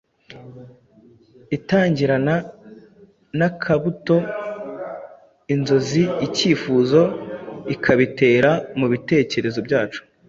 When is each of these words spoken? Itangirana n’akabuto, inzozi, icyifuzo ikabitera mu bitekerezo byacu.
Itangirana 1.57 2.35
n’akabuto, 3.37 4.17
inzozi, 5.53 6.03
icyifuzo 6.25 7.01
ikabitera 7.75 8.51
mu 8.79 8.85
bitekerezo 8.91 9.59
byacu. 9.67 10.01